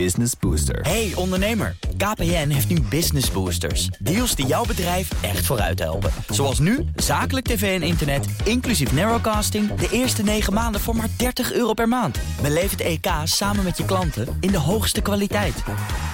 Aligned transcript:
Business 0.00 0.32
Booster. 0.40 0.80
Hey 0.80 1.12
ondernemer, 1.14 1.76
KPN 1.96 2.48
heeft 2.48 2.68
nu 2.68 2.80
Business 2.80 3.30
Boosters. 3.30 3.86
Deals 3.86 4.34
die 4.34 4.46
jouw 4.46 4.64
bedrijf 4.64 5.22
echt 5.22 5.46
vooruit 5.46 5.78
helpen. 5.78 6.10
Zoals 6.28 6.58
nu, 6.58 6.84
zakelijk 6.96 7.46
tv 7.46 7.80
en 7.80 7.86
internet, 7.86 8.26
inclusief 8.44 8.92
narrowcasting... 8.92 9.74
de 9.74 9.88
eerste 9.90 10.22
9 10.22 10.52
maanden 10.52 10.80
voor 10.80 10.96
maar 10.96 11.08
30 11.16 11.52
euro 11.52 11.72
per 11.72 11.88
maand. 11.88 12.18
Beleef 12.42 12.70
het 12.70 12.80
EK 12.80 13.06
samen 13.24 13.64
met 13.64 13.76
je 13.76 13.84
klanten 13.84 14.36
in 14.40 14.50
de 14.50 14.58
hoogste 14.58 15.00
kwaliteit. 15.00 15.62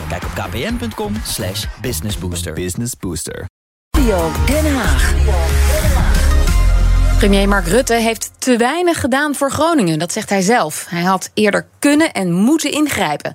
Kijk 0.08 0.22
op 0.24 0.30
kpn.com 0.34 1.14
slash 1.24 1.66
businessbooster. 1.80 2.52
Business 2.52 2.92
Booster. 2.98 3.44
Studio 3.96 4.30
Den 4.46 4.74
Haag. 4.74 5.14
Premier 7.18 7.48
Mark 7.48 7.66
Rutte 7.66 7.94
heeft 7.94 8.30
te 8.38 8.56
weinig 8.56 9.00
gedaan 9.00 9.34
voor 9.34 9.50
Groningen, 9.50 9.98
dat 9.98 10.12
zegt 10.12 10.30
hij 10.30 10.40
zelf. 10.40 10.86
Hij 10.88 11.02
had 11.02 11.30
eerder 11.34 11.66
kunnen 11.78 12.12
en 12.12 12.32
moeten 12.32 12.72
ingrijpen. 12.72 13.34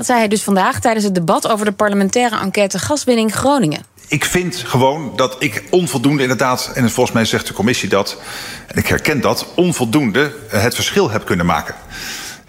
Dat 0.00 0.08
zei 0.08 0.20
hij 0.20 0.28
dus 0.28 0.42
vandaag 0.42 0.80
tijdens 0.80 1.04
het 1.04 1.14
debat 1.14 1.48
over 1.48 1.64
de 1.64 1.72
parlementaire 1.72 2.38
enquête 2.38 2.78
gaswinning 2.78 3.34
Groningen. 3.34 3.84
Ik 4.08 4.24
vind 4.24 4.56
gewoon 4.56 5.12
dat 5.16 5.36
ik 5.38 5.64
onvoldoende 5.70 6.22
inderdaad, 6.22 6.70
en 6.74 6.90
volgens 6.90 7.14
mij 7.14 7.24
zegt 7.24 7.46
de 7.46 7.52
commissie 7.52 7.88
dat, 7.88 8.16
en 8.66 8.78
ik 8.78 8.86
herken 8.86 9.20
dat, 9.20 9.46
onvoldoende 9.54 10.32
het 10.48 10.74
verschil 10.74 11.10
heb 11.10 11.24
kunnen 11.24 11.46
maken. 11.46 11.74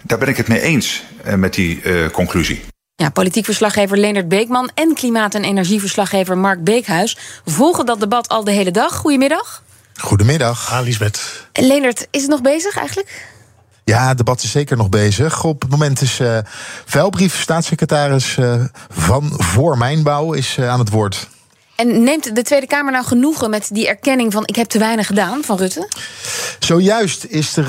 Daar 0.02 0.18
ben 0.18 0.28
ik 0.28 0.36
het 0.36 0.48
mee 0.48 0.60
eens 0.60 1.02
eh, 1.24 1.34
met 1.34 1.54
die 1.54 1.82
uh, 1.82 2.08
conclusie. 2.08 2.64
Ja, 2.94 3.10
politiek 3.10 3.44
verslaggever 3.44 3.98
Leonard 3.98 4.28
Beekman 4.28 4.70
en 4.74 4.94
klimaat- 4.94 5.34
en 5.34 5.44
energieverslaggever 5.44 6.38
Mark 6.38 6.64
Beekhuis 6.64 7.18
volgen 7.44 7.86
dat 7.86 8.00
debat 8.00 8.28
al 8.28 8.44
de 8.44 8.52
hele 8.52 8.70
dag. 8.70 8.94
Goedemiddag. 8.94 9.62
Goedemiddag. 10.00 10.72
Ah, 10.72 10.84
Lisbeth. 10.84 11.46
Leonard, 11.52 12.06
is 12.10 12.20
het 12.20 12.30
nog 12.30 12.40
bezig 12.40 12.76
eigenlijk? 12.76 13.30
Ja, 13.92 14.08
het 14.08 14.16
debat 14.16 14.42
is 14.42 14.50
zeker 14.50 14.76
nog 14.76 14.88
bezig. 14.88 15.44
Op 15.44 15.62
het 15.62 15.70
moment 15.70 16.00
is 16.00 16.20
uh, 16.20 16.38
Vuilbrief, 16.84 17.40
staatssecretaris 17.40 18.36
uh, 18.36 18.54
van 18.88 19.32
Voor 19.36 19.78
Mijnbouw, 19.78 20.32
is 20.32 20.56
uh, 20.56 20.68
aan 20.68 20.78
het 20.78 20.90
woord. 20.90 21.28
En 21.76 22.02
neemt 22.02 22.36
de 22.36 22.42
Tweede 22.42 22.66
Kamer 22.66 22.92
nou 22.92 23.04
genoegen 23.04 23.50
met 23.50 23.68
die 23.72 23.88
erkenning 23.88 24.32
van 24.32 24.42
ik 24.46 24.56
heb 24.56 24.66
te 24.66 24.78
weinig 24.78 25.06
gedaan 25.06 25.42
van 25.42 25.56
Rutte? 25.56 25.88
Zojuist 26.58 27.24
is 27.24 27.56
er 27.56 27.66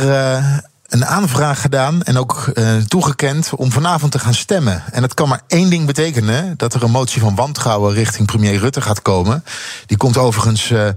een 0.93 1.05
aanvraag 1.05 1.61
gedaan 1.61 2.01
en 2.01 2.17
ook 2.17 2.51
uh, 2.53 2.75
toegekend 2.77 3.49
om 3.55 3.71
vanavond 3.71 4.11
te 4.11 4.19
gaan 4.19 4.33
stemmen. 4.33 4.83
En 4.91 5.01
dat 5.01 5.13
kan 5.13 5.29
maar 5.29 5.41
één 5.47 5.69
ding 5.69 5.85
betekenen: 5.85 6.53
dat 6.57 6.73
er 6.73 6.83
een 6.83 6.91
motie 6.91 7.21
van 7.21 7.35
wantrouwen 7.35 7.93
richting 7.93 8.27
premier 8.27 8.57
Rutte 8.57 8.81
gaat 8.81 9.01
komen. 9.01 9.43
Die 9.85 9.97
komt 9.97 10.17
overigens 10.17 10.69
uh, 10.69 10.87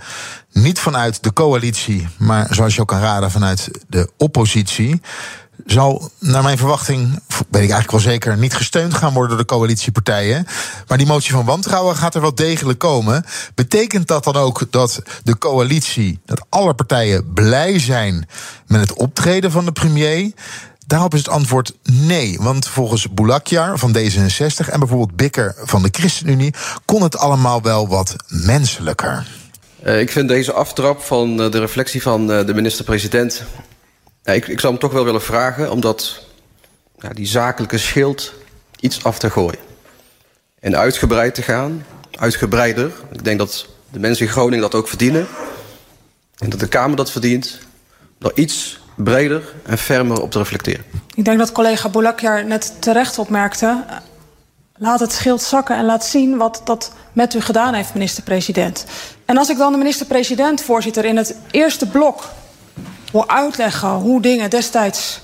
niet 0.53 0.79
vanuit 0.79 1.23
de 1.23 1.33
coalitie, 1.33 2.09
maar 2.17 2.47
zoals 2.51 2.75
je 2.75 2.81
ook 2.81 2.89
kan 2.89 3.01
raden, 3.01 3.31
vanuit 3.31 3.71
de 3.89 4.11
oppositie 4.17 5.01
zal, 5.67 6.11
naar 6.19 6.43
mijn 6.43 6.59
verwachting, 6.59 7.21
weet 7.27 7.63
ik 7.63 7.71
eigenlijk 7.71 7.91
wel 7.91 8.01
zeker, 8.01 8.37
niet 8.37 8.55
gesteund 8.55 8.95
gaan 8.95 9.13
worden 9.13 9.37
door 9.37 9.47
de 9.47 9.55
coalitiepartijen. 9.55 10.47
Maar 10.87 10.99
die 10.99 11.07
motie 11.07 11.33
van 11.33 11.45
wantrouwen 11.45 11.97
gaat 11.97 12.15
er 12.15 12.21
wel 12.21 12.35
degelijk 12.35 12.79
komen. 12.79 13.25
Betekent 13.55 14.09
dat 14.09 14.25
dan 14.25 14.37
ook 14.37 14.67
dat 14.71 15.03
de 15.23 15.39
coalitie, 15.39 16.19
dat 16.25 16.47
alle 16.49 16.75
partijen 16.75 17.33
blij 17.33 17.79
zijn 17.79 18.29
met 18.67 18.81
het 18.81 18.93
optreden 18.93 19.51
van 19.51 19.65
de 19.65 19.73
premier? 19.73 20.33
Daarop 20.87 21.15
is 21.15 21.19
het 21.19 21.29
antwoord 21.29 21.73
nee. 21.83 22.39
Want 22.41 22.69
volgens 22.69 23.09
Boulakjar 23.11 23.79
van 23.79 23.97
D66 23.97 24.69
en 24.71 24.79
bijvoorbeeld 24.79 25.17
Bikker 25.17 25.55
van 25.65 25.83
de 25.83 25.89
ChristenUnie 25.93 26.55
kon 26.85 27.03
het 27.03 27.17
allemaal 27.17 27.63
wel 27.63 27.89
wat 27.89 28.17
menselijker. 28.29 29.27
Uh, 29.85 30.01
ik 30.01 30.11
vind 30.11 30.29
deze 30.29 30.53
aftrap 30.53 31.03
van 31.03 31.41
uh, 31.41 31.51
de 31.51 31.59
reflectie 31.59 32.03
van 32.03 32.31
uh, 32.31 32.47
de 32.47 32.55
minister-president 32.55 33.43
ik, 34.35 34.49
ik 34.49 34.61
zou 34.61 34.73
hem 34.73 34.83
toch 34.83 34.93
wel 34.93 35.05
willen 35.05 35.23
vragen 35.23 35.71
om 35.71 35.81
dat, 35.81 36.27
die 37.13 37.27
zakelijke 37.27 37.79
schild 37.79 38.33
iets 38.81 39.05
af 39.05 39.19
te 39.19 39.31
gooien. 39.31 39.59
En 40.61 40.77
uitgebreid 40.77 41.35
te 41.35 41.43
gaan, 41.43 41.87
uitgebreider. 42.11 42.93
Ik 43.13 43.25
denk 43.25 43.39
dat 43.39 43.67
de 43.91 43.99
mensen 43.99 44.27
in 44.27 44.33
Groningen 44.33 44.61
dat 44.61 44.75
ook 44.75 44.89
verdienen. 44.89 45.27
En 46.39 46.51
dat 46.51 46.61
de 46.61 46.69
Kamer 46.69 46.97
dat 46.97 47.11
verdient. 47.11 47.59
Door 48.19 48.33
iets 48.35 48.81
breder 48.95 49.43
en 49.63 49.79
fermer 49.79 50.21
op 50.21 50.31
te 50.31 50.39
reflecteren. 50.39 50.85
Ik 51.15 51.25
denk 51.25 51.39
dat 51.39 51.53
collega 51.53 51.89
Boulakjar 51.89 52.45
net 52.45 52.75
terecht 52.79 53.19
opmerkte. 53.19 53.85
Laat 54.77 55.01
het 55.01 55.13
schild 55.13 55.43
zakken 55.43 55.77
en 55.77 55.85
laat 55.85 56.05
zien 56.05 56.37
wat 56.37 56.61
dat 56.65 56.93
met 57.13 57.35
u 57.35 57.41
gedaan 57.41 57.75
heeft, 57.75 57.95
minister-president. 57.95 58.87
En 59.25 59.37
als 59.37 59.49
ik 59.49 59.57
dan 59.57 59.73
de 59.73 59.79
minister-president, 59.79 60.63
voorzitter, 60.63 61.05
in 61.05 61.17
het 61.17 61.37
eerste 61.51 61.87
blok 61.87 62.25
uitleggen 63.25 63.89
hoe 63.89 64.21
dingen 64.21 64.51
destijds 64.51 65.21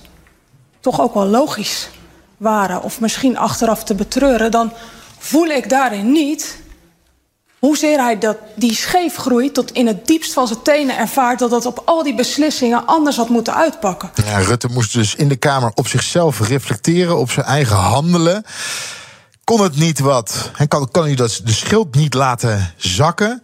toch 0.81 1.01
ook 1.01 1.15
wel 1.15 1.27
logisch 1.27 1.89
waren, 2.37 2.83
of 2.83 3.01
misschien 3.01 3.39
achteraf 3.39 3.85
te 3.85 3.95
betreuren, 3.95 4.51
dan 4.51 4.73
voel 5.19 5.47
ik 5.47 5.69
daarin 5.69 6.13
niet 6.13 6.61
hoezeer 7.67 7.99
hij 7.99 8.19
dat, 8.19 8.37
die 8.57 8.75
scheefgroei 8.75 9.53
tot 9.53 9.73
in 9.73 9.87
het 9.87 10.07
diepst 10.07 10.33
van 10.33 10.47
zijn 10.47 10.63
tenen 10.63 10.99
ervaart... 10.99 11.39
dat 11.39 11.51
dat 11.51 11.67
op 11.67 11.83
al 11.85 12.03
die 12.03 12.15
beslissingen 12.15 12.87
anders 12.87 13.17
had 13.17 13.29
moeten 13.29 13.55
uitpakken. 13.55 14.11
Ja, 14.25 14.39
Rutte 14.39 14.69
moest 14.69 14.93
dus 14.93 15.15
in 15.15 15.29
de 15.29 15.37
Kamer 15.37 15.71
op 15.75 15.89
zichzelf 15.89 16.49
reflecteren, 16.49 17.19
op 17.19 17.31
zijn 17.31 17.47
eigen 17.47 17.77
handelen. 17.77 18.45
Kon 19.45 19.61
het 19.61 19.77
niet 19.77 19.99
wat? 19.99 20.51
En 20.57 20.69
kan, 20.69 20.91
kan 20.91 21.09
u 21.09 21.15
dat 21.15 21.41
de 21.45 21.53
schild 21.53 21.95
niet 21.95 22.15
laten 22.15 22.75
zakken? 22.77 23.43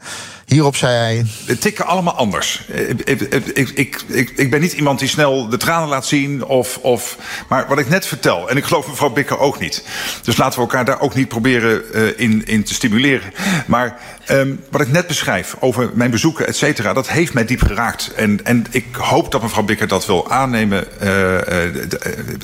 Hierop 0.48 0.76
zei 0.76 0.94
hij. 0.94 1.26
Het 1.44 1.60
tikken 1.60 1.86
allemaal 1.86 2.14
anders. 2.14 2.62
Ik, 3.04 3.20
ik, 3.54 3.75
ik, 3.75 4.03
ik, 4.06 4.32
ik 4.36 4.50
ben 4.50 4.60
niet 4.60 4.72
iemand 4.72 4.98
die 4.98 5.09
snel 5.09 5.48
de 5.48 5.56
tranen 5.56 5.88
laat 5.88 6.06
zien. 6.06 6.44
Of, 6.44 6.78
of, 6.78 7.16
maar 7.48 7.69
wat 7.69 7.78
ik 7.78 7.88
net 7.88 8.06
vertel, 8.06 8.48
en 8.48 8.56
ik 8.56 8.64
geloof 8.64 8.87
mevrouw 8.87 9.10
Bikker 9.10 9.38
ook 9.38 9.60
niet. 9.60 9.84
Dus 10.22 10.37
laten 10.37 10.54
we 10.54 10.64
elkaar 10.64 10.84
daar 10.84 11.00
ook 11.00 11.14
niet 11.14 11.28
proberen 11.28 11.82
uh, 11.92 12.08
in, 12.16 12.47
in 12.47 12.64
te 12.64 12.75
stimuleren. 12.75 13.32
Maar 13.66 14.00
um, 14.31 14.64
wat 14.70 14.81
ik 14.81 14.92
net 14.92 15.06
beschrijf 15.06 15.56
over 15.58 15.91
mijn 15.94 16.10
bezoeken, 16.10 16.47
et 16.47 16.56
cetera, 16.56 16.92
dat 16.92 17.08
heeft 17.08 17.34
mij 17.34 17.44
diep 17.44 17.62
geraakt. 17.62 18.12
En, 18.14 18.44
en 18.44 18.66
ik 18.70 18.94
hoop 18.94 19.32
dat 19.32 19.42
mevrouw 19.42 19.64
Bikker 19.64 19.88
dat 19.88 20.06
wil 20.06 20.31
aannemen. 20.31 20.84
Uh, 21.03 21.32
uh, 21.32 21.75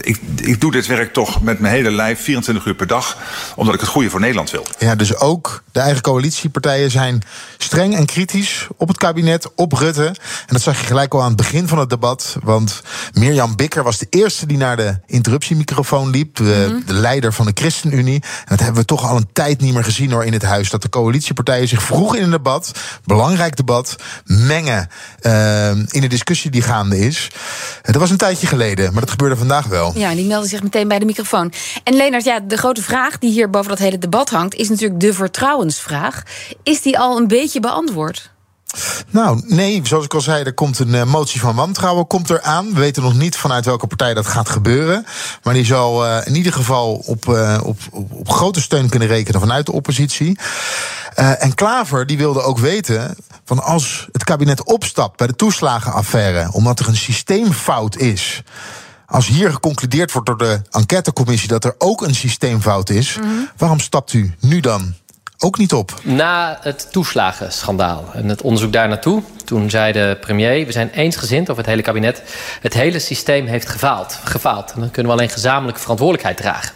ik, 0.00 0.18
ik 0.42 0.60
doe 0.60 0.70
dit 0.70 0.86
werk 0.86 1.12
toch 1.12 1.42
met 1.42 1.58
mijn 1.58 1.74
hele 1.74 1.90
lijf, 1.90 2.20
24 2.20 2.66
uur 2.66 2.74
per 2.74 2.86
dag. 2.86 3.16
Omdat 3.56 3.74
ik 3.74 3.80
het 3.80 3.88
goede 3.88 4.10
voor 4.10 4.20
Nederland 4.20 4.50
wil. 4.50 4.66
Ja, 4.78 4.94
dus 4.94 5.16
ook 5.16 5.62
de 5.72 5.80
eigen 5.80 6.02
coalitiepartijen 6.02 6.90
zijn 6.90 7.22
streng 7.58 7.93
en 7.94 8.06
kritisch 8.06 8.68
op 8.76 8.88
het 8.88 8.96
kabinet, 8.96 9.54
op 9.54 9.72
Rutte. 9.72 10.06
En 10.06 10.14
dat 10.46 10.62
zag 10.62 10.80
je 10.80 10.86
gelijk 10.86 11.14
al 11.14 11.20
aan 11.20 11.28
het 11.28 11.36
begin 11.36 11.68
van 11.68 11.78
het 11.78 11.90
debat. 11.90 12.36
Want 12.42 12.82
Mirjam 13.12 13.56
Bikker 13.56 13.82
was 13.82 13.98
de 13.98 14.06
eerste 14.10 14.46
die 14.46 14.56
naar 14.56 14.76
de 14.76 14.98
interruptiemicrofoon 15.06 16.10
liep. 16.10 16.36
De, 16.36 16.66
mm 16.70 16.82
de 16.86 16.92
leider 16.92 17.32
van 17.32 17.46
de 17.46 17.52
ChristenUnie. 17.54 18.22
En 18.22 18.44
dat 18.46 18.60
hebben 18.60 18.80
we 18.80 18.84
toch 18.84 19.08
al 19.08 19.16
een 19.16 19.28
tijd 19.32 19.60
niet 19.60 19.74
meer 19.74 19.84
gezien 19.84 20.12
hoor 20.12 20.24
in 20.24 20.32
het 20.32 20.42
huis. 20.42 20.70
Dat 20.70 20.82
de 20.82 20.88
coalitiepartijen 20.88 21.68
zich 21.68 21.82
vroeg 21.82 22.16
in 22.16 22.22
een 22.22 22.30
debat, 22.30 22.72
belangrijk 23.04 23.56
debat, 23.56 23.96
mengen 24.24 24.88
uh, 25.22 25.68
in 25.68 26.00
de 26.00 26.06
discussie 26.06 26.50
die 26.50 26.62
gaande 26.62 26.98
is. 26.98 27.30
Dat 27.82 27.94
was 27.94 28.10
een 28.10 28.16
tijdje 28.16 28.46
geleden, 28.46 28.92
maar 28.92 29.00
dat 29.00 29.10
gebeurde 29.10 29.36
vandaag 29.36 29.66
wel. 29.66 29.92
Ja, 29.96 30.14
die 30.14 30.26
meldde 30.26 30.48
zich 30.48 30.62
meteen 30.62 30.88
bij 30.88 30.98
de 30.98 31.04
microfoon. 31.04 31.52
En 31.84 31.94
Leenert, 31.94 32.24
ja, 32.24 32.40
de 32.40 32.56
grote 32.56 32.82
vraag 32.82 33.18
die 33.18 33.30
hier 33.30 33.50
boven 33.50 33.68
dat 33.68 33.78
hele 33.78 33.98
debat 33.98 34.30
hangt, 34.30 34.54
is 34.54 34.68
natuurlijk 34.68 35.00
de 35.00 35.14
vertrouwensvraag. 35.14 36.22
Is 36.62 36.82
die 36.82 36.98
al 36.98 37.16
een 37.16 37.28
beetje 37.28 37.60
beantwoord? 37.60 37.83
Nou, 39.10 39.42
nee, 39.46 39.80
zoals 39.82 40.04
ik 40.04 40.14
al 40.14 40.20
zei, 40.20 40.44
er 40.44 40.54
komt 40.54 40.78
een 40.78 40.94
uh, 40.94 41.04
motie 41.04 41.40
van 41.40 41.54
wantrouwen 41.54 42.06
komt 42.06 42.30
eraan. 42.30 42.74
We 42.74 42.80
weten 42.80 43.02
nog 43.02 43.14
niet 43.14 43.36
vanuit 43.36 43.64
welke 43.64 43.86
partij 43.86 44.14
dat 44.14 44.26
gaat 44.26 44.48
gebeuren. 44.48 45.06
Maar 45.42 45.54
die 45.54 45.64
zal 45.64 46.06
uh, 46.06 46.20
in 46.24 46.34
ieder 46.34 46.52
geval 46.52 46.94
op, 46.94 47.26
uh, 47.26 47.60
op, 47.62 47.78
op, 47.90 48.12
op, 48.12 48.30
grote 48.30 48.60
steun 48.60 48.88
kunnen 48.88 49.08
rekenen 49.08 49.40
vanuit 49.40 49.66
de 49.66 49.72
oppositie. 49.72 50.38
en 51.14 51.54
Klaver 51.54 52.06
die 52.06 52.18
wilde 52.18 52.42
ook 52.42 52.58
weten 52.58 53.16
van 53.44 53.62
als 53.62 54.08
het 54.12 54.24
kabinet 54.24 54.64
opstapt 54.64 55.16
bij 55.16 55.26
de 55.26 55.36
toeslagenaffaire, 55.36 56.52
omdat 56.52 56.80
er 56.80 56.88
een 56.88 56.96
systeemfout 56.96 57.96
is. 57.96 58.42
Als 59.06 59.26
hier 59.26 59.52
geconcludeerd 59.52 60.12
wordt 60.12 60.26
door 60.28 60.38
de 60.38 60.60
enquêtecommissie 60.70 61.48
dat 61.48 61.64
er 61.64 61.74
ook 61.78 62.02
een 62.02 62.14
systeemfout 62.14 62.90
is, 62.90 63.16
mm 63.16 63.22
-hmm. 63.22 63.50
waarom 63.56 63.80
stapt 63.80 64.12
u 64.12 64.34
nu 64.40 64.60
dan 64.60 64.94
ook 65.38 65.58
niet 65.58 65.72
op. 65.72 65.94
Na 66.02 66.58
het 66.60 66.88
toeslagenschandaal 66.92 68.10
en 68.12 68.28
het 68.28 68.42
onderzoek 68.42 68.72
daar 68.72 68.88
naartoe... 68.88 69.22
toen 69.44 69.70
zei 69.70 69.92
de 69.92 70.16
premier, 70.20 70.66
we 70.66 70.72
zijn 70.72 70.90
eensgezind 70.90 71.50
over 71.50 71.62
het 71.62 71.70
hele 71.70 71.82
kabinet... 71.82 72.22
het 72.60 72.74
hele 72.74 72.98
systeem 72.98 73.46
heeft 73.46 73.68
gefaald. 73.68 74.18
gefaald. 74.24 74.72
En 74.72 74.80
dan 74.80 74.90
kunnen 74.90 75.12
we 75.12 75.18
alleen 75.18 75.32
gezamenlijke 75.32 75.80
verantwoordelijkheid 75.80 76.36
dragen. 76.36 76.74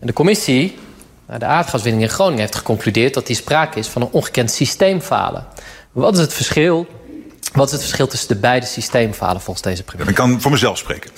En 0.00 0.06
de 0.06 0.12
commissie 0.12 0.78
naar 1.26 1.38
de 1.38 1.44
aardgaswinning 1.44 2.02
in 2.02 2.10
Groningen 2.10 2.40
heeft 2.40 2.54
geconcludeerd... 2.54 3.14
dat 3.14 3.26
die 3.26 3.36
sprake 3.36 3.78
is 3.78 3.88
van 3.88 4.02
een 4.02 4.08
ongekend 4.10 4.50
systeemfalen. 4.50 5.46
Wat 5.92 6.14
is 6.14 6.20
het 6.20 6.32
verschil 6.32 6.86
wat 7.52 7.66
is 7.66 7.72
het 7.72 7.82
verschil 7.82 8.06
tussen 8.06 8.28
de 8.28 8.36
beide 8.36 8.66
systeemfalen 8.66 9.40
volgens 9.40 9.64
deze 9.64 9.82
premier? 9.82 10.08
Ik 10.08 10.14
kan 10.14 10.40
voor 10.40 10.50
mezelf 10.50 10.78
spreken. 10.78 11.10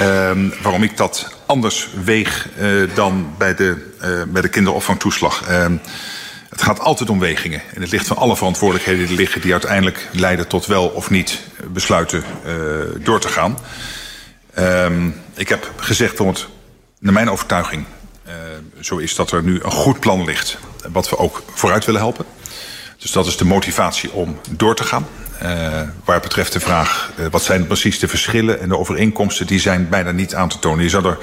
Um, 0.00 0.52
waarom 0.62 0.82
ik 0.82 0.96
dat 0.96 1.36
anders 1.46 1.88
weeg 2.04 2.48
uh, 2.58 2.94
dan 2.94 3.34
bij 3.38 3.54
de, 3.54 3.94
uh, 4.02 4.22
bij 4.32 4.42
de 4.42 4.48
kinderopvangtoeslag. 4.48 5.50
Um, 5.50 5.80
het 6.48 6.62
gaat 6.62 6.80
altijd 6.80 7.10
om 7.10 7.18
wegingen. 7.18 7.62
En 7.74 7.80
het 7.80 7.90
ligt 7.90 8.06
van 8.06 8.16
alle 8.16 8.36
verantwoordelijkheden 8.36 9.06
die 9.06 9.16
liggen... 9.16 9.40
die 9.40 9.52
uiteindelijk 9.52 10.08
leiden 10.12 10.48
tot 10.48 10.66
wel 10.66 10.88
of 10.88 11.10
niet 11.10 11.40
besluiten 11.66 12.24
uh, 12.46 12.54
door 13.00 13.20
te 13.20 13.28
gaan. 13.28 13.58
Um, 14.58 15.20
ik 15.34 15.48
heb 15.48 15.72
gezegd, 15.76 16.18
want 16.18 16.48
naar 16.98 17.12
mijn 17.12 17.30
overtuiging... 17.30 17.84
zo 18.80 18.96
is 18.96 19.14
dat 19.14 19.32
er 19.32 19.42
nu 19.42 19.60
een 19.62 19.70
goed 19.70 20.00
plan 20.00 20.24
ligt. 20.24 20.58
Wat 20.92 21.10
we 21.10 21.18
ook 21.18 21.42
vooruit 21.54 21.84
willen 21.84 22.00
helpen. 22.00 22.24
Dus 23.04 23.12
dat 23.12 23.26
is 23.26 23.36
de 23.36 23.44
motivatie 23.44 24.12
om 24.12 24.38
door 24.50 24.76
te 24.76 24.84
gaan. 24.84 25.06
Uh, 25.42 25.80
waar 26.04 26.20
betreft 26.20 26.52
de 26.52 26.60
vraag, 26.60 27.10
uh, 27.18 27.26
wat 27.30 27.42
zijn 27.42 27.66
precies 27.66 27.98
de 27.98 28.08
verschillen 28.08 28.60
en 28.60 28.68
de 28.68 28.78
overeenkomsten, 28.78 29.46
die 29.46 29.60
zijn 29.60 29.88
bijna 29.88 30.10
niet 30.10 30.34
aan 30.34 30.48
te 30.48 30.58
tonen. 30.58 30.84
Je 30.84 30.90
zou 30.90 31.06
er 31.06 31.18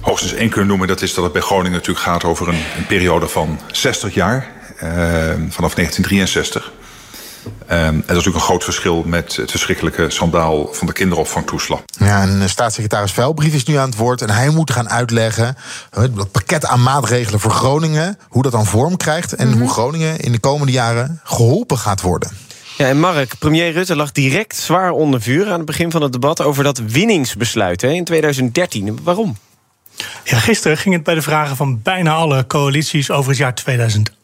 hoogstens 0.00 0.32
één 0.32 0.48
kunnen 0.48 0.68
noemen, 0.68 0.88
dat 0.88 1.02
is 1.02 1.14
dat 1.14 1.24
het 1.24 1.32
bij 1.32 1.42
Groningen 1.42 1.72
natuurlijk 1.72 2.06
gaat 2.06 2.24
over 2.24 2.48
een, 2.48 2.62
een 2.76 2.86
periode 2.86 3.28
van 3.28 3.60
60 3.72 4.14
jaar, 4.14 4.36
uh, 4.36 4.90
vanaf 5.48 5.74
1963. 5.74 6.72
Um, 7.44 7.52
en 7.68 7.94
dat 7.94 8.00
is 8.00 8.06
natuurlijk 8.06 8.36
een 8.36 8.40
groot 8.40 8.64
verschil 8.64 9.02
met 9.06 9.36
het 9.36 9.50
verschrikkelijke 9.50 10.10
schandaal 10.10 10.68
van 10.72 10.86
de 10.86 10.92
kinderopvangtoeslag. 10.92 11.82
Ja, 11.98 12.22
en 12.22 12.48
staatssecretaris 12.48 13.12
Velbrief 13.12 13.54
is 13.54 13.64
nu 13.64 13.74
aan 13.74 13.88
het 13.88 13.98
woord 13.98 14.22
en 14.22 14.30
hij 14.30 14.48
moet 14.48 14.70
gaan 14.70 14.90
uitleggen 14.90 15.56
dat 15.90 16.30
pakket 16.30 16.66
aan 16.66 16.82
maatregelen 16.82 17.40
voor 17.40 17.50
Groningen, 17.50 18.18
hoe 18.28 18.42
dat 18.42 18.52
dan 18.52 18.66
vorm 18.66 18.96
krijgt 18.96 19.32
en 19.32 19.46
mm-hmm. 19.46 19.62
hoe 19.62 19.70
Groningen 19.70 20.18
in 20.18 20.32
de 20.32 20.38
komende 20.38 20.72
jaren 20.72 21.20
geholpen 21.24 21.78
gaat 21.78 22.00
worden. 22.00 22.30
Ja, 22.76 22.86
en 22.86 23.00
Mark, 23.00 23.38
premier 23.38 23.72
Rutte 23.72 23.96
lag 23.96 24.12
direct 24.12 24.56
zwaar 24.56 24.90
onder 24.90 25.22
vuur 25.22 25.46
aan 25.46 25.56
het 25.56 25.64
begin 25.64 25.90
van 25.90 26.02
het 26.02 26.12
debat 26.12 26.40
over 26.40 26.64
dat 26.64 26.78
winningsbesluit 26.78 27.80
hè, 27.80 27.88
in 27.88 28.04
2013. 28.04 28.98
Waarom? 29.02 29.36
Ja, 30.24 30.38
gisteren 30.38 30.76
ging 30.76 30.94
het 30.94 31.04
bij 31.04 31.14
de 31.14 31.22
vragen 31.22 31.56
van 31.56 31.82
bijna 31.82 32.14
alle 32.14 32.46
coalities 32.46 33.10
over 33.10 33.28
het 33.28 33.38
jaar 33.38 33.54
2018. 33.54 34.23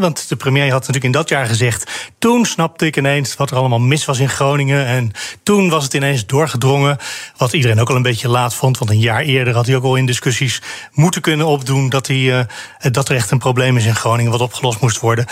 Want 0.00 0.28
de 0.28 0.36
premier 0.36 0.62
had 0.62 0.78
natuurlijk 0.78 1.04
in 1.04 1.12
dat 1.12 1.28
jaar 1.28 1.46
gezegd. 1.46 2.10
Toen 2.18 2.44
snapte 2.44 2.86
ik 2.86 2.96
ineens 2.96 3.36
wat 3.36 3.50
er 3.50 3.56
allemaal 3.56 3.78
mis 3.78 4.04
was 4.04 4.18
in 4.18 4.28
Groningen. 4.28 4.86
En 4.86 5.12
toen 5.42 5.68
was 5.68 5.84
het 5.84 5.94
ineens 5.94 6.26
doorgedrongen. 6.26 6.98
Wat 7.36 7.52
iedereen 7.52 7.80
ook 7.80 7.88
al 7.88 7.96
een 7.96 8.02
beetje 8.02 8.28
laat 8.28 8.54
vond. 8.54 8.78
Want 8.78 8.90
een 8.90 8.98
jaar 8.98 9.22
eerder 9.22 9.54
had 9.54 9.66
hij 9.66 9.76
ook 9.76 9.84
al 9.84 9.96
in 9.96 10.06
discussies 10.06 10.62
moeten 10.92 11.20
kunnen 11.20 11.46
opdoen. 11.46 11.88
dat, 11.88 12.06
hij, 12.06 12.16
uh, 12.16 12.40
dat 12.90 13.08
er 13.08 13.16
echt 13.16 13.30
een 13.30 13.38
probleem 13.38 13.76
is 13.76 13.84
in 13.84 13.94
Groningen. 13.94 14.32
wat 14.32 14.40
opgelost 14.40 14.80
moest 14.80 15.00
worden. 15.00 15.26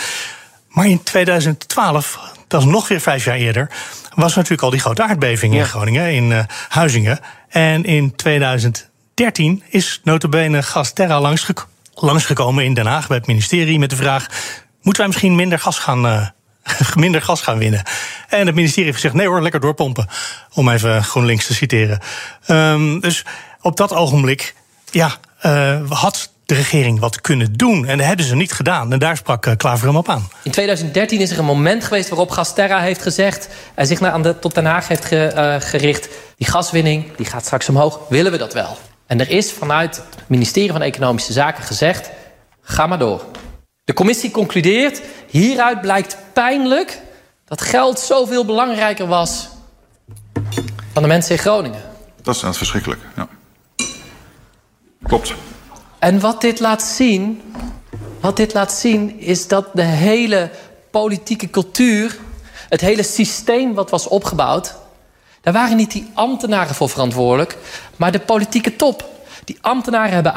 Maar 0.67 0.87
in 0.87 1.03
2012 1.03 2.19
dat 2.51 2.61
is 2.61 2.67
nog 2.67 2.87
weer 2.87 3.01
vijf 3.01 3.25
jaar 3.25 3.35
eerder, 3.35 3.69
was 4.15 4.35
natuurlijk 4.35 4.61
al 4.61 4.69
die 4.69 4.79
grote 4.79 5.03
aardbeving 5.03 5.53
in 5.53 5.65
Groningen, 5.65 6.13
in 6.13 6.29
uh, 6.29 6.39
Huizingen. 6.69 7.19
En 7.49 7.83
in 7.83 8.15
2013 8.15 9.63
is 9.69 10.01
notabene 10.03 10.63
Gasterra 10.63 11.21
langsgek 11.21 11.65
langsgekomen 11.93 12.63
in 12.63 12.73
Den 12.73 12.85
Haag 12.85 13.07
bij 13.07 13.17
het 13.17 13.27
ministerie 13.27 13.79
met 13.79 13.89
de 13.89 13.95
vraag: 13.95 14.27
moeten 14.81 15.01
wij 15.01 15.07
misschien 15.07 15.35
minder 15.35 15.59
gas 15.59 15.79
gaan. 15.79 16.05
Uh, 16.05 16.27
minder 16.95 17.21
gas 17.21 17.41
gaan 17.41 17.57
winnen. 17.57 17.83
En 18.29 18.45
het 18.45 18.55
ministerie 18.55 18.85
heeft 18.85 18.95
gezegd: 18.95 19.15
nee 19.15 19.27
hoor, 19.27 19.41
lekker 19.41 19.59
doorpompen. 19.59 20.07
Om 20.53 20.69
even 20.69 21.03
GroenLinks 21.03 21.45
te 21.45 21.53
citeren. 21.53 21.99
Um, 22.47 22.99
dus 22.99 23.25
op 23.61 23.77
dat 23.77 23.93
ogenblik, 23.93 24.55
ja, 24.91 25.17
uh, 25.45 25.91
had 25.91 26.31
de 26.45 26.55
regering 26.55 26.99
wat 26.99 27.21
kunnen 27.21 27.53
doen. 27.53 27.85
En 27.85 27.97
dat 27.97 28.07
hebben 28.07 28.25
ze 28.25 28.35
niet 28.35 28.51
gedaan. 28.51 28.93
En 28.93 28.99
daar 28.99 29.17
sprak 29.17 29.45
uh, 29.45 29.53
Klaver 29.57 29.87
hem 29.87 29.97
op 29.97 30.09
aan. 30.09 30.29
In 30.43 30.51
2013 30.51 31.19
is 31.19 31.31
er 31.31 31.39
een 31.39 31.45
moment 31.45 31.83
geweest 31.83 32.09
waarop 32.09 32.29
Gasterra 32.29 32.79
heeft 32.79 33.01
gezegd... 33.01 33.49
en 33.75 33.87
zich 33.87 33.99
naar 33.99 34.11
aan 34.11 34.21
de, 34.21 34.39
tot 34.39 34.55
Den 34.55 34.65
Haag 34.65 34.87
heeft 34.87 35.05
ge, 35.05 35.57
gericht... 35.61 36.09
die 36.37 36.47
gaswinning 36.47 37.15
die 37.15 37.25
gaat 37.25 37.45
straks 37.45 37.69
omhoog, 37.69 37.99
willen 38.09 38.31
we 38.31 38.37
dat 38.37 38.53
wel? 38.53 38.77
En 39.11 39.19
er 39.19 39.29
is 39.29 39.51
vanuit 39.51 39.95
het 39.95 40.29
ministerie 40.29 40.71
van 40.71 40.81
Economische 40.81 41.33
Zaken 41.33 41.63
gezegd... 41.63 42.09
ga 42.61 42.87
maar 42.87 42.99
door. 42.99 43.25
De 43.83 43.93
commissie 43.93 44.31
concludeert, 44.31 45.01
hieruit 45.27 45.81
blijkt 45.81 46.17
pijnlijk... 46.33 47.01
dat 47.45 47.61
geld 47.61 47.99
zoveel 47.99 48.45
belangrijker 48.45 49.07
was 49.07 49.49
dan 50.93 51.03
de 51.03 51.09
mensen 51.09 51.35
in 51.35 51.41
Groningen. 51.41 51.81
Dat 52.21 52.35
is 52.35 52.57
verschrikkelijk, 52.57 53.01
ja. 53.15 53.27
Klopt. 55.03 55.33
En 55.99 56.19
wat 56.19 56.41
dit 56.41 56.59
laat 56.59 56.81
zien, 56.81 57.41
wat 58.19 58.37
dit 58.37 58.53
laat 58.53 58.71
zien 58.71 59.19
is 59.19 59.47
dat 59.47 59.67
de 59.73 59.81
hele 59.81 60.49
politieke 60.91 61.49
cultuur, 61.49 62.17
het 62.69 62.81
hele 62.81 63.03
systeem 63.03 63.73
wat 63.73 63.89
was 63.89 64.07
opgebouwd, 64.07 64.75
daar 65.41 65.53
waren 65.53 65.77
niet 65.77 65.91
die 65.91 66.11
ambtenaren 66.13 66.75
voor 66.75 66.89
verantwoordelijk, 66.89 67.57
maar 67.95 68.11
de 68.11 68.19
politieke 68.19 68.75
top. 68.75 69.09
Die 69.45 69.57
ambtenaren 69.61 70.13
hebben 70.13 70.35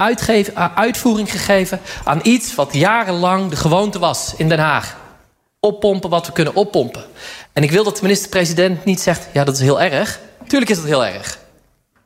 uitvoering 0.74 1.30
gegeven 1.30 1.80
aan 2.04 2.20
iets 2.22 2.54
wat 2.54 2.72
jarenlang 2.72 3.50
de 3.50 3.56
gewoonte 3.56 3.98
was 3.98 4.34
in 4.36 4.48
Den 4.48 4.58
Haag. 4.58 4.96
Oppompen 5.60 6.10
wat 6.10 6.26
we 6.26 6.32
kunnen 6.32 6.54
oppompen. 6.54 7.04
En 7.52 7.62
ik 7.62 7.70
wil 7.70 7.84
dat 7.84 7.96
de 7.96 8.02
minister-president 8.02 8.84
niet 8.84 9.00
zegt: 9.00 9.26
ja, 9.32 9.44
dat 9.44 9.54
is 9.54 9.60
heel 9.60 9.80
erg. 9.80 10.20
Tuurlijk 10.46 10.70
is 10.70 10.76
dat 10.76 10.86
heel 10.86 11.04
erg. 11.04 11.38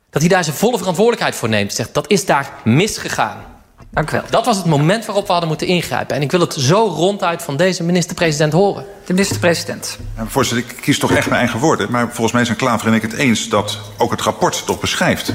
Dat 0.09 0.21
hij 0.21 0.31
daar 0.31 0.43
zijn 0.43 0.55
volle 0.55 0.77
verantwoordelijkheid 0.77 1.35
voor 1.35 1.49
neemt. 1.49 1.73
Zegt 1.73 1.93
dat 1.93 2.09
is 2.09 2.25
daar 2.25 2.51
misgegaan. 2.63 3.48
Dank 3.91 4.09
u 4.09 4.11
wel. 4.11 4.23
Dat 4.29 4.45
was 4.45 4.57
het 4.57 4.65
moment 4.65 5.05
waarop 5.05 5.25
we 5.25 5.31
hadden 5.31 5.49
moeten 5.49 5.67
ingrijpen. 5.67 6.15
En 6.15 6.21
ik 6.21 6.31
wil 6.31 6.39
het 6.39 6.53
zo 6.53 6.87
ronduit 6.87 7.41
van 7.41 7.57
deze 7.57 7.83
minister-president 7.83 8.53
horen. 8.53 8.85
De 9.05 9.13
minister-president. 9.13 9.97
Voorzitter, 10.27 10.71
ik 10.71 10.81
kies 10.81 10.99
toch 10.99 11.11
echt 11.11 11.27
mijn 11.27 11.39
eigen 11.39 11.59
woorden. 11.59 11.91
Maar 11.91 12.05
volgens 12.05 12.31
mij 12.31 12.45
zijn 12.45 12.57
Klaver 12.57 12.87
en 12.87 12.93
ik 12.93 13.01
het 13.01 13.13
eens 13.13 13.49
dat 13.49 13.79
ook 13.97 14.11
het 14.11 14.21
rapport 14.21 14.65
toch 14.65 14.79
beschrijft. 14.79 15.33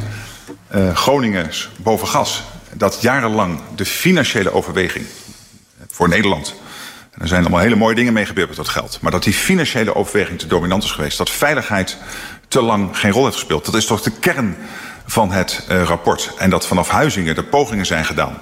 Uh, 0.74 0.96
Groningen 0.96 1.50
boven 1.76 2.08
gas. 2.08 2.42
Dat 2.72 2.98
jarenlang 3.00 3.60
de 3.74 3.84
financiële 3.84 4.52
overweging 4.52 5.06
voor 5.90 6.08
Nederland. 6.08 6.54
En 7.10 7.20
er 7.20 7.28
zijn 7.28 7.40
allemaal 7.40 7.60
hele 7.60 7.76
mooie 7.76 7.94
dingen 7.94 8.12
mee 8.12 8.26
gebeurd 8.26 8.48
met 8.48 8.56
dat 8.56 8.68
geld. 8.68 8.98
Maar 9.00 9.10
dat 9.10 9.22
die 9.22 9.32
financiële 9.32 9.94
overweging 9.94 10.38
te 10.38 10.46
dominant 10.46 10.84
is 10.84 10.90
geweest. 10.90 11.18
Dat 11.18 11.30
veiligheid 11.30 11.96
te 12.48 12.62
lang 12.62 12.98
geen 12.98 13.10
rol 13.10 13.24
heeft 13.24 13.36
gespeeld. 13.36 13.64
Dat 13.64 13.74
is 13.74 13.86
toch 13.86 14.02
de 14.02 14.10
kern 14.10 14.56
van 15.06 15.32
het 15.32 15.66
uh, 15.70 15.82
rapport. 15.82 16.32
En 16.38 16.50
dat 16.50 16.66
vanaf 16.66 16.88
Huizingen 16.88 17.36
er 17.36 17.44
pogingen 17.44 17.86
zijn 17.86 18.04
gedaan. 18.04 18.38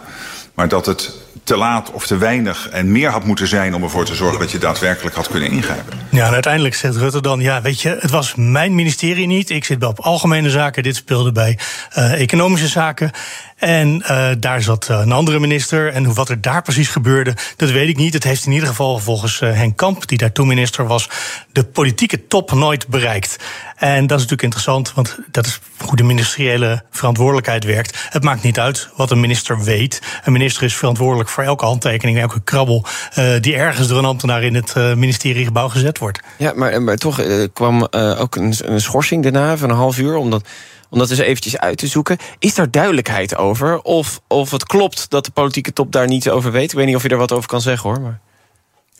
Maar 0.54 0.68
dat 0.68 0.86
het 0.86 1.12
te 1.44 1.56
laat 1.56 1.90
of 1.90 2.06
te 2.06 2.16
weinig 2.16 2.68
en 2.68 2.92
meer 2.92 3.10
had 3.10 3.24
moeten 3.24 3.48
zijn 3.48 3.74
om 3.74 3.82
ervoor 3.82 4.04
te 4.04 4.14
zorgen 4.14 4.40
dat 4.40 4.50
je 4.50 4.58
daadwerkelijk 4.58 5.16
had 5.16 5.28
kunnen 5.28 5.50
ingrijpen. 5.50 5.98
Ja, 6.10 6.30
uiteindelijk 6.30 6.74
zegt 6.74 6.96
Rutte 6.96 7.20
dan: 7.20 7.40
ja, 7.40 7.62
weet 7.62 7.80
je, 7.80 7.96
het 8.00 8.10
was 8.10 8.34
mijn 8.34 8.74
ministerie 8.74 9.26
niet. 9.26 9.50
Ik 9.50 9.64
zit 9.64 9.78
bij 9.78 9.88
op 9.88 10.00
algemene 10.00 10.50
zaken. 10.50 10.82
Dit 10.82 10.96
speelde 10.96 11.32
bij 11.32 11.58
uh, 11.98 12.20
economische 12.20 12.68
zaken. 12.68 13.10
En 13.56 14.02
uh, 14.10 14.28
daar 14.38 14.62
zat 14.62 14.88
een 14.88 15.12
andere 15.12 15.38
minister. 15.38 15.92
En 15.92 16.14
wat 16.14 16.28
er 16.28 16.40
daar 16.40 16.62
precies 16.62 16.88
gebeurde, 16.88 17.34
dat 17.56 17.70
weet 17.70 17.88
ik 17.88 17.96
niet. 17.96 18.14
Het 18.14 18.24
heeft 18.24 18.46
in 18.46 18.52
ieder 18.52 18.68
geval 18.68 18.98
volgens 18.98 19.40
Henk 19.40 19.76
Kamp, 19.76 20.08
die 20.08 20.18
daar 20.18 20.32
toen 20.32 20.46
minister 20.46 20.86
was, 20.86 21.08
de 21.52 21.64
politieke 21.64 22.26
top 22.26 22.52
nooit 22.52 22.88
bereikt. 22.88 23.36
En 23.76 24.06
dat 24.06 24.18
is 24.18 24.24
natuurlijk 24.28 24.42
interessant, 24.42 24.92
want 24.92 25.18
dat 25.30 25.46
is 25.46 25.60
hoe 25.78 25.96
de 25.96 26.02
ministeriële 26.02 26.82
verantwoordelijkheid 26.90 27.64
werkt. 27.64 28.06
Het 28.10 28.22
maakt 28.22 28.42
niet 28.42 28.58
uit 28.58 28.88
wat 28.96 29.10
een 29.10 29.20
minister 29.20 29.64
weet. 29.64 30.02
Een 30.24 30.32
minister 30.32 30.62
is 30.62 30.76
verantwoordelijk 30.76 31.21
voor 31.30 31.44
elke 31.44 31.64
handtekening, 31.64 32.18
elke 32.18 32.40
krabbel 32.40 32.84
uh, 33.18 33.40
die 33.40 33.54
ergens 33.54 33.88
door 33.88 33.98
een 33.98 34.04
ambtenaar 34.04 34.42
in 34.42 34.54
het 34.54 34.74
uh, 34.76 34.94
ministeriegebouw 34.94 35.68
gezet 35.68 35.98
wordt. 35.98 36.20
Ja, 36.38 36.52
maar, 36.54 36.82
maar 36.82 36.96
toch 36.96 37.22
kwam 37.52 37.82
ook 37.92 38.36
een, 38.36 38.54
een, 38.64 38.80
schorsing 38.80 39.22
daarna 39.22 39.56
van 39.56 39.70
een 39.70 39.76
half 39.76 39.98
uur, 39.98 40.16
omdat. 40.16 40.48
Om 40.90 40.98
dat 40.98 41.10
eens 41.10 41.18
eventjes 41.18 41.58
uit 41.58 41.78
te 41.78 41.86
zoeken. 41.86 42.16
Is 42.38 42.54
daar 42.54 42.70
duidelijkheid 42.70 43.36
over? 43.36 43.80
Of, 43.80 44.20
of 44.28 44.50
het 44.50 44.64
klopt 44.64 45.10
dat 45.10 45.24
de 45.24 45.30
politieke 45.30 45.72
top 45.72 45.92
daar 45.92 46.06
niets 46.06 46.28
over 46.28 46.52
weet? 46.52 46.70
Ik 46.70 46.76
weet 46.76 46.86
niet 46.86 46.96
of 46.96 47.02
je 47.02 47.08
daar 47.08 47.18
wat 47.18 47.32
over 47.32 47.48
kan 47.48 47.60
zeggen 47.60 47.90
hoor. 47.90 48.00
Maar... 48.00 48.20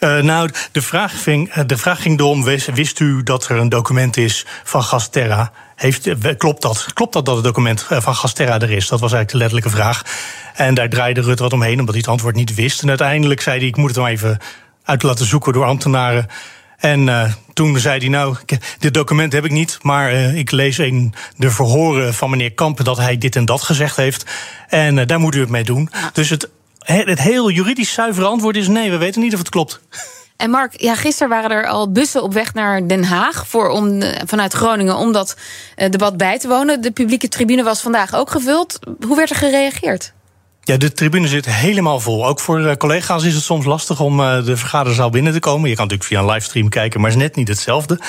Uh, 0.03 0.23
nou, 0.23 0.51
de 0.73 0.83
vraag, 0.83 1.23
ging, 1.23 1.53
de 1.53 1.77
vraag 1.77 2.03
ging 2.03 2.19
erom: 2.19 2.45
wist 2.75 3.01
u 3.01 3.23
dat 3.23 3.49
er 3.49 3.57
een 3.57 3.69
document 3.69 4.17
is 4.17 4.47
van 4.65 4.83
Gasterra? 4.83 5.53
Heeft, 5.83 6.37
klopt 6.37 6.63
dat? 6.63 6.87
Klopt 6.95 7.13
dat 7.13 7.25
dat 7.25 7.35
het 7.35 7.45
document 7.45 7.87
van 7.89 8.15
Gasterra 8.15 8.61
er 8.61 8.71
is? 8.71 8.89
Dat 8.89 9.01
was 9.01 9.13
eigenlijk 9.13 9.31
de 9.31 9.37
letterlijke 9.37 9.71
vraag. 9.71 10.03
En 10.55 10.75
daar 10.75 10.89
draaide 10.89 11.21
Rutte 11.21 11.43
wat 11.43 11.53
omheen, 11.53 11.79
omdat 11.79 11.95
hij 11.95 11.99
het 11.99 12.09
antwoord 12.09 12.35
niet 12.35 12.55
wist. 12.55 12.83
En 12.83 12.89
uiteindelijk 12.89 13.41
zei 13.41 13.59
hij: 13.59 13.69
Ik 13.69 13.77
moet 13.77 13.91
het 13.91 13.99
maar 13.99 14.11
even 14.11 14.39
uit 14.85 15.03
laten 15.03 15.27
zoeken 15.27 15.53
door 15.53 15.65
ambtenaren. 15.65 16.27
En 16.79 17.07
uh, 17.07 17.33
toen 17.53 17.79
zei 17.79 17.99
hij, 17.99 18.09
nou, 18.09 18.37
dit 18.79 18.95
document 18.95 19.33
heb 19.33 19.45
ik 19.45 19.51
niet, 19.51 19.79
maar 19.83 20.13
uh, 20.13 20.35
ik 20.35 20.51
lees 20.51 20.79
in 20.79 21.15
de 21.37 21.51
verhoren 21.51 22.15
van 22.15 22.31
meneer 22.31 22.53
Kampen 22.53 22.85
dat 22.85 22.97
hij 22.97 23.19
dit 23.19 23.37
en 23.37 23.45
dat 23.45 23.63
gezegd 23.63 23.97
heeft. 23.97 24.25
En 24.69 24.97
uh, 24.97 25.07
daar 25.07 25.21
moet 25.21 25.35
u 25.35 25.41
het 25.41 25.49
mee 25.49 25.65
doen. 25.65 25.91
Dus 26.13 26.31
het, 26.31 26.49
het 26.85 27.21
heel 27.21 27.51
juridisch 27.51 27.93
zuivere 27.93 28.27
antwoord 28.27 28.57
is 28.57 28.69
nee, 28.69 28.91
we 28.91 28.97
weten 28.97 29.21
niet 29.21 29.33
of 29.33 29.39
het 29.39 29.49
klopt. 29.49 29.81
En 30.37 30.51
Mark, 30.51 30.81
ja, 30.81 30.95
gisteren 30.95 31.29
waren 31.29 31.51
er 31.51 31.67
al 31.67 31.93
bussen 31.93 32.23
op 32.23 32.33
weg 32.33 32.55
naar 32.55 32.87
Den 32.87 33.05
Haag 33.05 33.47
voor 33.47 33.69
om, 33.69 34.03
vanuit 34.27 34.53
Groningen 34.53 34.97
om 34.97 35.13
dat 35.13 35.37
debat 35.89 36.17
bij 36.17 36.39
te 36.39 36.49
wonen. 36.49 36.81
De 36.81 36.91
publieke 36.91 37.29
tribune 37.29 37.63
was 37.63 37.81
vandaag 37.81 38.15
ook 38.15 38.31
gevuld. 38.31 38.79
Hoe 39.07 39.17
werd 39.17 39.31
er 39.31 39.37
gereageerd? 39.37 40.13
Ja, 40.63 40.77
de 40.77 40.93
tribune 40.93 41.29
zit 41.29 41.47
helemaal 41.47 42.01
vol. 42.01 42.27
Ook 42.27 42.41
voor 42.41 42.61
uh, 42.61 42.73
collega's 42.73 43.25
is 43.25 43.35
het 43.35 43.43
soms 43.43 43.65
lastig 43.65 44.01
om 44.01 44.17
de 44.17 44.57
vergaderzaal 44.57 45.11
binnen 45.11 45.33
te 45.33 45.39
komen. 45.39 45.69
Je 45.69 45.77
kan 45.77 45.85
natuurlijk 45.85 46.11
via 46.11 46.21
een 46.21 46.31
livestream 46.31 46.69
kijken, 46.69 47.01
maar 47.01 47.11
is 47.11 47.17
net 47.17 47.37
niet 47.37 47.49
hetzelfde. 47.49 48.01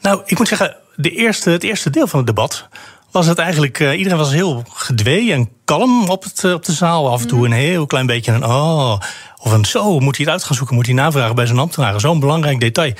Nou, 0.00 0.22
ik 0.24 0.38
moet 0.38 0.48
zeggen, 0.48 0.76
de 0.96 1.10
eerste, 1.10 1.50
het 1.50 1.62
eerste 1.62 1.90
deel 1.90 2.06
van 2.06 2.18
het 2.18 2.26
debat 2.26 2.68
was 3.12 3.26
het 3.26 3.38
eigenlijk. 3.38 3.78
Uh, 3.78 3.98
iedereen 3.98 4.18
was 4.18 4.32
heel 4.32 4.64
gedwee 4.72 5.32
en 5.32 5.48
kalm 5.64 6.08
op, 6.08 6.22
het, 6.22 6.44
op 6.44 6.64
de 6.64 6.72
zaal. 6.72 7.10
Af 7.10 7.20
en 7.22 7.28
toe 7.28 7.44
een 7.44 7.52
heel 7.52 7.86
klein 7.86 8.06
beetje 8.06 8.32
een 8.32 8.44
oh. 8.44 9.00
Of 9.40 9.52
een 9.52 9.64
zo, 9.64 10.00
moet 10.00 10.16
hij 10.16 10.24
het 10.24 10.34
uit 10.34 10.44
gaan 10.44 10.56
zoeken, 10.56 10.74
moet 10.74 10.86
hij 10.86 10.94
navragen 10.94 11.34
bij 11.34 11.46
zijn 11.46 11.58
ambtenaren. 11.58 12.00
Zo'n 12.00 12.20
belangrijk 12.20 12.60
detail. 12.60 12.92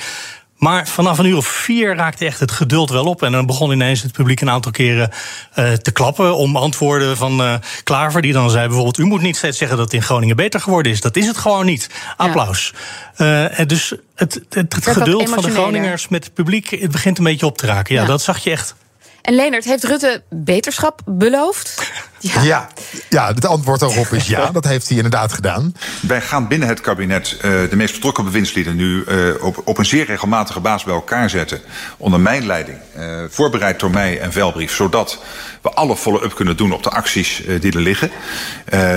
Maar 0.63 0.87
vanaf 0.87 1.17
een 1.17 1.25
uur 1.25 1.37
of 1.37 1.45
vier 1.45 1.95
raakte 1.95 2.25
echt 2.25 2.39
het 2.39 2.51
geduld 2.51 2.89
wel 2.89 3.05
op. 3.05 3.23
En 3.23 3.31
dan 3.31 3.45
begon 3.45 3.71
ineens 3.71 4.01
het 4.01 4.11
publiek 4.11 4.41
een 4.41 4.49
aantal 4.49 4.71
keren 4.71 5.09
uh, 5.55 5.71
te 5.71 5.91
klappen 5.91 6.35
om 6.35 6.55
antwoorden 6.55 7.17
van 7.17 7.41
uh, 7.41 7.53
Klaver. 7.83 8.21
Die 8.21 8.33
dan 8.33 8.49
zei 8.49 8.65
bijvoorbeeld: 8.65 8.97
U 8.97 9.03
moet 9.03 9.21
niet 9.21 9.37
steeds 9.37 9.57
zeggen 9.57 9.77
dat 9.77 9.85
het 9.85 9.95
in 9.95 10.03
Groningen 10.03 10.35
beter 10.35 10.59
geworden 10.59 10.91
is. 10.91 11.01
Dat 11.01 11.15
is 11.15 11.27
het 11.27 11.37
gewoon 11.37 11.65
niet. 11.65 11.89
Applaus. 12.17 12.73
Ja. 13.17 13.59
Uh, 13.59 13.67
dus 13.67 13.93
het, 14.15 14.41
het, 14.49 14.73
het 14.73 14.87
geduld 14.87 15.29
van 15.29 15.43
de 15.43 15.51
Groningers 15.51 16.07
met 16.07 16.23
het 16.23 16.33
publiek 16.33 16.69
het 16.69 16.91
begint 16.91 17.17
een 17.17 17.23
beetje 17.23 17.45
op 17.45 17.57
te 17.57 17.65
raken. 17.65 17.95
Ja, 17.95 18.01
ja. 18.01 18.07
dat 18.07 18.21
zag 18.21 18.37
je 18.37 18.51
echt. 18.51 18.75
En 19.23 19.35
Leonard, 19.35 19.63
heeft 19.63 19.83
Rutte 19.83 20.23
beterschap 20.29 21.01
beloofd? 21.05 21.91
Ja. 22.23 22.41
ja, 22.41 22.69
ja, 23.09 23.33
het 23.33 23.45
antwoord 23.45 23.79
daarop 23.79 24.07
is 24.07 24.27
ja. 24.27 24.51
Dat 24.51 24.65
heeft 24.65 24.87
hij 24.87 24.97
inderdaad 24.97 25.33
gedaan. 25.33 25.75
Wij 26.01 26.21
gaan 26.21 26.47
binnen 26.47 26.67
het 26.67 26.81
kabinet 26.81 27.31
uh, 27.35 27.41
de 27.41 27.75
meest 27.75 27.93
betrokken 27.93 28.23
bewindslieden 28.23 28.75
nu 28.75 29.03
uh, 29.07 29.43
op, 29.43 29.61
op 29.65 29.77
een 29.77 29.85
zeer 29.85 30.05
regelmatige 30.05 30.59
basis 30.59 30.83
bij 30.83 30.93
elkaar 30.93 31.29
zetten. 31.29 31.61
Onder 31.97 32.19
mijn 32.19 32.45
leiding, 32.45 32.77
uh, 32.97 33.23
voorbereid 33.29 33.79
door 33.79 33.89
mij 33.89 34.19
en 34.19 34.31
Velbrief, 34.31 34.75
zodat 34.75 35.23
we 35.61 35.69
alle 35.69 35.95
follow-up 35.95 36.35
kunnen 36.35 36.57
doen 36.57 36.71
op 36.73 36.83
de 36.83 36.89
acties 36.89 37.43
die 37.59 37.71
er 37.71 37.81
liggen. 37.81 38.11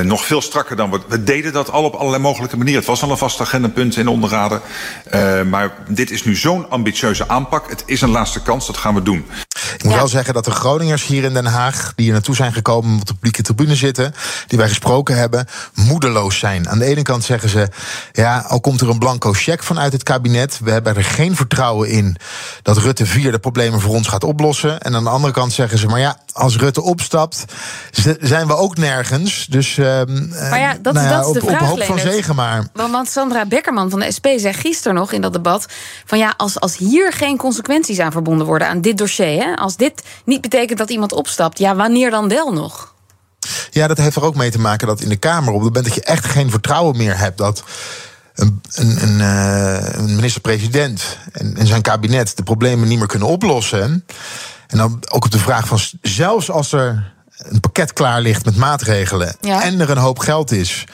nog 0.02 0.24
veel 0.24 0.40
strakker 0.40 0.76
dan 0.76 0.90
we, 0.90 1.00
we 1.08 1.24
deden 1.24 1.52
dat 1.52 1.70
al 1.70 1.84
op 1.84 1.94
allerlei 1.94 2.22
mogelijke 2.22 2.56
manieren. 2.56 2.80
Het 2.80 2.90
was 2.90 3.02
al 3.02 3.10
een 3.10 3.18
vast 3.18 3.40
agendapunt 3.40 3.96
in 3.96 4.08
onderraden. 4.08 4.60
maar 5.48 5.74
dit 5.88 6.10
is 6.10 6.24
nu 6.24 6.36
zo'n 6.36 6.70
ambitieuze 6.70 7.28
aanpak. 7.28 7.70
Het 7.70 7.82
is 7.86 8.00
een 8.00 8.10
laatste 8.10 8.42
kans, 8.42 8.66
dat 8.66 8.76
gaan 8.76 8.94
we 8.94 9.02
doen. 9.02 9.26
Ik 9.74 9.82
moet 9.82 9.92
ja. 9.92 9.98
wel 9.98 10.08
zeggen 10.08 10.34
dat 10.34 10.44
de 10.44 10.50
Groningers 10.50 11.06
hier 11.06 11.24
in 11.24 11.34
Den 11.34 11.46
Haag, 11.46 11.92
die 11.94 12.04
hier 12.04 12.12
naartoe 12.12 12.34
zijn 12.34 12.52
gekomen, 12.52 13.00
op 13.00 13.06
de 13.06 13.12
publieke 13.12 13.42
tribune 13.42 13.74
zitten, 13.74 14.14
die 14.46 14.58
wij 14.58 14.68
gesproken 14.68 15.16
hebben, 15.16 15.46
moedeloos 15.74 16.38
zijn. 16.38 16.68
Aan 16.68 16.78
de 16.78 16.84
ene 16.84 17.02
kant 17.02 17.24
zeggen 17.24 17.48
ze, 17.48 17.68
ja, 18.12 18.44
al 18.48 18.60
komt 18.60 18.80
er 18.80 18.88
een 18.88 18.98
blanco 18.98 19.32
cheque 19.32 19.64
vanuit 19.64 19.92
het 19.92 20.02
kabinet, 20.02 20.58
we 20.62 20.70
hebben 20.70 20.96
er 20.96 21.04
geen 21.04 21.36
vertrouwen 21.36 21.88
in 21.88 22.16
dat 22.62 22.78
Rutte 22.78 23.06
4 23.06 23.30
de 23.30 23.38
problemen 23.38 23.80
voor 23.80 23.94
ons 23.94 24.08
gaat 24.08 24.24
oplossen. 24.24 24.80
En 24.80 24.94
aan 24.94 25.04
de 25.04 25.10
andere 25.10 25.32
kant 25.32 25.52
zeggen 25.52 25.78
ze, 25.78 25.86
maar 25.86 26.00
ja, 26.00 26.18
als 26.36 26.56
Rutte 26.56 26.82
opstapt, 26.82 27.44
zijn 28.20 28.46
we 28.46 28.56
ook 28.56 28.76
nergens. 28.76 29.46
Dus, 29.46 29.76
uh, 29.76 29.86
maar 30.50 30.58
ja, 30.58 30.76
dat, 30.80 30.94
nou 30.94 31.06
ja, 31.06 31.16
dat 31.16 31.26
is 31.26 31.32
de 31.32 31.40
op, 31.40 31.48
vraag, 31.48 31.62
op 31.62 31.68
hoop 31.68 31.82
van 31.82 31.98
zegen 31.98 32.34
maar. 32.34 32.68
Want 32.72 33.08
Sandra 33.08 33.46
Beckerman 33.46 33.90
van 33.90 34.00
de 34.00 34.12
SP 34.16 34.26
zei 34.36 34.52
gisteren 34.52 34.94
nog 34.94 35.12
in 35.12 35.20
dat 35.20 35.32
debat... 35.32 35.66
van 36.04 36.18
ja, 36.18 36.34
als, 36.36 36.60
als 36.60 36.76
hier 36.76 37.12
geen 37.12 37.36
consequenties 37.36 37.98
aan 37.98 38.12
verbonden 38.12 38.46
worden 38.46 38.68
aan 38.68 38.80
dit 38.80 38.98
dossier... 38.98 39.44
Hè, 39.44 39.54
als 39.54 39.76
dit 39.76 40.02
niet 40.24 40.40
betekent 40.40 40.78
dat 40.78 40.90
iemand 40.90 41.12
opstapt, 41.12 41.58
ja, 41.58 41.76
wanneer 41.76 42.10
dan 42.10 42.28
wel 42.28 42.52
nog? 42.52 42.94
Ja, 43.70 43.86
dat 43.86 43.98
heeft 43.98 44.16
er 44.16 44.24
ook 44.24 44.36
mee 44.36 44.50
te 44.50 44.58
maken 44.58 44.86
dat 44.86 45.00
in 45.00 45.08
de 45.08 45.16
Kamer... 45.16 45.48
op 45.52 45.60
het 45.60 45.64
moment 45.64 45.84
dat 45.84 45.94
je 45.94 46.02
echt 46.02 46.24
geen 46.24 46.50
vertrouwen 46.50 46.96
meer 46.96 47.18
hebt... 47.18 47.38
dat 47.38 47.64
een, 48.34 48.60
een, 48.74 49.02
een, 49.02 49.20
een 49.98 50.14
minister-president 50.14 51.18
en, 51.32 51.56
en 51.56 51.66
zijn 51.66 51.82
kabinet 51.82 52.36
de 52.36 52.42
problemen 52.42 52.88
niet 52.88 52.98
meer 52.98 53.08
kunnen 53.08 53.28
oplossen... 53.28 54.04
En 54.66 54.78
dan 54.78 55.02
ook 55.08 55.24
op 55.24 55.30
de 55.30 55.38
vraag 55.38 55.66
van 55.66 55.78
zelfs 56.02 56.50
als 56.50 56.72
er 56.72 57.14
een 57.36 57.60
pakket 57.60 57.92
klaar 57.92 58.20
ligt 58.20 58.44
met 58.44 58.56
maatregelen 58.56 59.36
ja. 59.40 59.62
en 59.62 59.80
er 59.80 59.90
een 59.90 59.96
hoop 59.96 60.18
geld 60.18 60.52
is. 60.52 60.84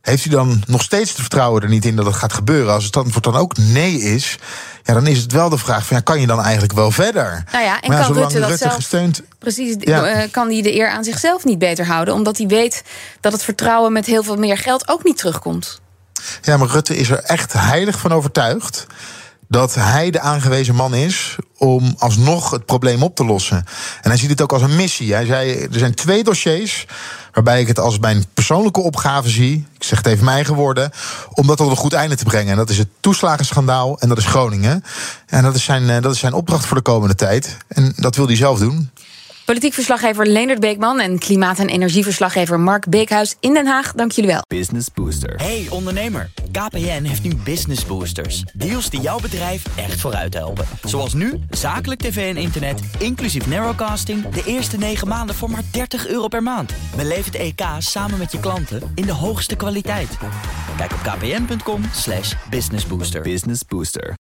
Heeft 0.00 0.24
u 0.24 0.30
dan 0.30 0.62
nog 0.66 0.82
steeds 0.82 1.10
het 1.10 1.20
vertrouwen 1.20 1.62
er 1.62 1.68
niet 1.68 1.84
in 1.84 1.96
dat 1.96 2.06
het 2.06 2.14
gaat 2.14 2.32
gebeuren? 2.32 2.72
Als 2.72 2.84
het 2.84 2.96
antwoord 2.96 3.24
dan 3.24 3.36
ook 3.36 3.56
nee 3.56 4.00
is, 4.00 4.38
ja, 4.82 4.94
dan 4.94 5.06
is 5.06 5.18
het 5.18 5.32
wel 5.32 5.48
de 5.48 5.58
vraag: 5.58 5.86
van, 5.86 5.96
ja, 5.96 6.02
kan 6.02 6.20
je 6.20 6.26
dan 6.26 6.40
eigenlijk 6.40 6.72
wel 6.72 6.90
verder? 6.90 7.44
Nou 7.52 7.64
ja, 7.64 7.80
en 7.80 7.88
maar 7.88 7.98
ja, 7.98 8.04
kan 8.04 8.14
Rutte 8.14 8.38
dat 8.38 8.48
Rutte 8.48 8.64
zelf, 8.64 8.74
gesteund. 8.74 9.22
Precies, 9.38 9.76
ja. 9.78 10.22
uh, 10.22 10.30
kan 10.30 10.50
hij 10.50 10.62
de 10.62 10.74
eer 10.74 10.88
aan 10.88 11.04
zichzelf 11.04 11.44
niet 11.44 11.58
beter 11.58 11.86
houden, 11.86 12.14
omdat 12.14 12.38
hij 12.38 12.46
weet 12.46 12.82
dat 13.20 13.32
het 13.32 13.42
vertrouwen 13.42 13.92
met 13.92 14.06
heel 14.06 14.22
veel 14.22 14.36
meer 14.36 14.58
geld 14.58 14.88
ook 14.88 15.04
niet 15.04 15.16
terugkomt. 15.16 15.80
Ja, 16.42 16.56
maar 16.56 16.68
Rutte 16.68 16.96
is 16.96 17.10
er 17.10 17.18
echt 17.18 17.52
heilig 17.52 17.98
van 17.98 18.12
overtuigd 18.12 18.86
dat 19.48 19.74
hij 19.74 20.10
de 20.10 20.20
aangewezen 20.20 20.74
man 20.74 20.94
is 20.94 21.36
om 21.56 21.94
alsnog 21.98 22.50
het 22.50 22.66
probleem 22.66 23.02
op 23.02 23.14
te 23.14 23.24
lossen. 23.24 23.64
En 24.02 24.10
hij 24.10 24.16
ziet 24.18 24.30
het 24.30 24.42
ook 24.42 24.52
als 24.52 24.62
een 24.62 24.76
missie. 24.76 25.12
Hij 25.12 25.26
zei: 25.26 25.52
er 25.52 25.78
zijn 25.78 25.94
twee 25.94 26.24
dossiers 26.24 26.86
waarbij 27.32 27.60
ik 27.60 27.66
het 27.66 27.78
als 27.78 27.98
mijn 27.98 28.24
persoonlijke 28.34 28.80
opgave 28.80 29.28
zie. 29.28 29.66
Ik 29.74 29.84
zeg 29.84 29.98
het 29.98 30.06
even 30.06 30.24
mijn 30.24 30.36
eigen 30.36 30.54
woorden. 30.54 30.90
Om 31.32 31.46
dat 31.46 31.56
tot 31.56 31.70
een 31.70 31.76
goed 31.76 31.92
einde 31.92 32.16
te 32.16 32.24
brengen. 32.24 32.50
En 32.50 32.56
dat 32.56 32.70
is 32.70 32.78
het 32.78 32.88
toeslagenschandaal 33.00 33.98
en 33.98 34.08
dat 34.08 34.18
is 34.18 34.26
Groningen. 34.26 34.84
En 35.26 35.42
dat 35.42 35.54
is 35.54 35.64
zijn, 35.64 36.02
dat 36.02 36.12
is 36.14 36.20
zijn 36.20 36.32
opdracht 36.32 36.66
voor 36.66 36.76
de 36.76 36.82
komende 36.82 37.14
tijd. 37.14 37.56
En 37.68 37.92
dat 37.96 38.16
wil 38.16 38.26
hij 38.26 38.36
zelf 38.36 38.58
doen. 38.58 38.90
Politiek 39.48 39.74
verslaggever 39.74 40.26
Leendert 40.26 40.60
Beekman 40.60 41.00
en 41.00 41.18
klimaat- 41.18 41.58
en 41.58 41.68
energieverslaggever 41.68 42.60
Mark 42.60 42.88
Beekhuis 42.88 43.36
in 43.40 43.54
Den 43.54 43.66
Haag. 43.66 43.92
Dank 43.92 44.12
jullie 44.12 44.30
wel. 44.30 44.42
Business 44.48 44.86
Booster. 44.94 45.34
Hey 45.36 45.66
ondernemer, 45.70 46.30
KPN 46.52 47.02
heeft 47.02 47.22
nu 47.22 47.34
Business 47.34 47.86
Boosters. 47.86 48.42
Deals 48.54 48.90
die 48.90 49.00
jouw 49.00 49.20
bedrijf 49.20 49.62
echt 49.76 50.00
vooruit 50.00 50.34
helpen. 50.34 50.64
Zoals 50.82 51.14
nu, 51.14 51.40
zakelijk 51.50 52.00
tv 52.00 52.34
en 52.34 52.42
internet, 52.42 52.80
inclusief 52.98 53.46
narrowcasting... 53.46 54.28
de 54.28 54.42
eerste 54.46 54.78
9 54.78 55.08
maanden 55.08 55.34
voor 55.34 55.50
maar 55.50 55.64
30 55.70 56.06
euro 56.08 56.28
per 56.28 56.42
maand. 56.42 56.72
Beleef 56.96 57.24
het 57.24 57.34
EK 57.34 57.62
samen 57.78 58.18
met 58.18 58.32
je 58.32 58.40
klanten 58.40 58.92
in 58.94 59.06
de 59.06 59.12
hoogste 59.12 59.56
kwaliteit. 59.56 60.16
Kijk 60.76 60.92
op 60.92 60.98
kpn.com 61.02 61.82
businessbooster. 62.50 63.22
Business 63.22 63.62
Booster. 63.68 64.14